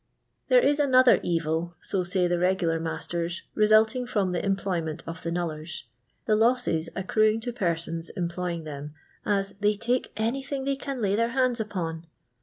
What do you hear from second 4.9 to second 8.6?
of the knullers— the losses accruing to persons employ